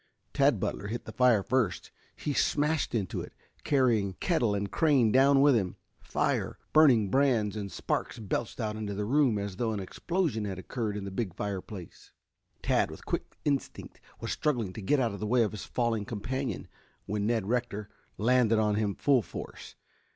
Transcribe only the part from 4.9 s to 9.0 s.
down with him. Fire, burning brands and sparks belched out into